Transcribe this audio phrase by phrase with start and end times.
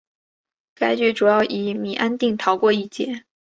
[0.73, 3.23] 该剧主要以米安定逃过一劫。